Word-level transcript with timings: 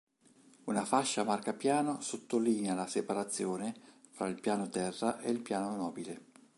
Una 0.63 0.83
fascia 0.83 1.23
marcapiano 1.23 2.01
sottolinea 2.01 2.73
la 2.73 2.87
separazione 2.87 3.75
fra 4.09 4.27
il 4.29 4.41
piano 4.41 4.67
terra 4.67 5.19
ed 5.19 5.35
il 5.35 5.43
piano 5.43 5.75
nobile 5.75 6.21